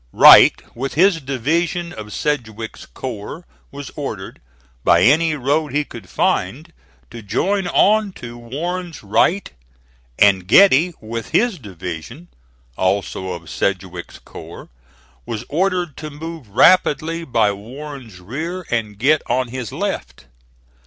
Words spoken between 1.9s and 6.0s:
of Sedgwick's corps, was ordered, by any road he